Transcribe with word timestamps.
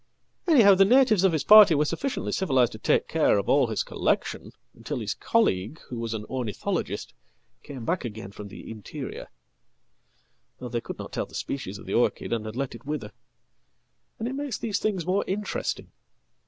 "Anyhow, 0.47 0.73
the 0.73 0.83
natives 0.83 1.23
of 1.23 1.31
his 1.31 1.43
party 1.43 1.75
weresufficiently 1.75 2.33
civilised 2.33 2.71
to 2.71 2.79
take 2.79 3.07
care 3.07 3.37
of 3.37 3.47
all 3.47 3.67
his 3.67 3.83
collection 3.83 4.51
until 4.73 4.97
hiscolleague, 4.97 5.77
who 5.89 5.99
was 5.99 6.15
an 6.15 6.25
ornithologist, 6.25 7.13
came 7.61 7.85
back 7.85 8.03
again 8.03 8.31
from 8.31 8.47
the 8.47 8.71
interior; 8.71 9.27
though 10.57 10.69
they 10.69 10.81
could 10.81 10.97
not 10.97 11.11
tell 11.13 11.27
the 11.27 11.35
species 11.35 11.77
of 11.77 11.85
the 11.85 11.93
orchid, 11.93 12.33
and 12.33 12.47
had 12.47 12.55
let 12.55 12.71
itwither. 12.71 13.11
And 14.17 14.27
it 14.27 14.33
makes 14.33 14.57
these 14.57 14.79
things 14.79 15.05
more 15.05 15.23
interesting."" 15.27 15.91